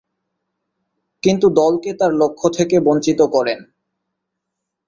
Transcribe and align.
কিন্তু, 1.23 1.47
দলকে 1.53 1.89
তার 1.93 2.11
লক্ষ্য 2.13 2.47
থেকে 2.49 2.75
বঞ্চিত 2.79 3.19
করেন। 3.33 3.59